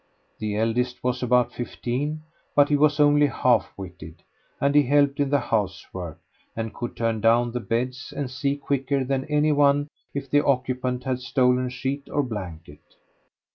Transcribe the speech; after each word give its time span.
The 0.39 0.55
eldest 0.55 1.03
was 1.03 1.21
about 1.21 1.53
fifteen, 1.53 2.23
but 2.55 2.69
he 2.69 2.75
was 2.75 2.99
only 2.99 3.27
half 3.27 3.71
witted; 3.77 4.23
and 4.59 4.73
he 4.73 4.81
helped 4.81 5.19
in 5.19 5.29
the 5.29 5.37
housework, 5.37 6.19
and 6.55 6.73
could 6.73 6.97
turn 6.97 7.21
down 7.21 7.51
the 7.51 7.59
beds 7.59 8.11
and 8.11 8.27
see 8.27 8.55
quicker 8.55 9.03
than 9.05 9.25
any 9.25 9.51
one 9.51 9.89
if 10.15 10.27
the 10.27 10.43
occupant 10.43 11.03
had 11.03 11.19
stolen 11.19 11.69
sheet 11.69 12.09
or 12.09 12.23
blanket. 12.23 12.81